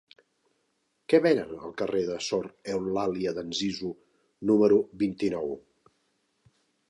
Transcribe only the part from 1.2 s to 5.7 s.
venen al carrer de Sor Eulàlia d'Anzizu número vint-i-nou?